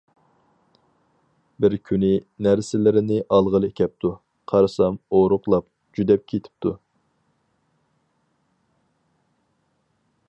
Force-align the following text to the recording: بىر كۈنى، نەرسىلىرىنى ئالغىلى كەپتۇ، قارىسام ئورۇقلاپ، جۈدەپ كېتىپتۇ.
بىر 1.65 1.75
كۈنى، 1.89 2.09
نەرسىلىرىنى 2.47 3.19
ئالغىلى 3.37 3.69
كەپتۇ، 3.81 4.11
قارىسام 4.53 4.97
ئورۇقلاپ، 5.19 5.69
جۈدەپ 5.99 6.27
كېتىپتۇ. 6.33 6.75